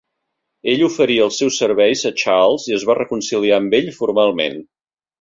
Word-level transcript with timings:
Ell 0.71 0.79
oferí 0.85 1.17
els 1.25 1.37
seus 1.41 1.59
serveis 1.65 2.03
a 2.11 2.13
Charles 2.23 2.67
i 2.73 2.77
es 2.81 2.89
va 2.93 2.99
reconciliar 3.03 3.63
amb 3.63 3.81
ell 3.83 3.97
formalment. 4.03 4.63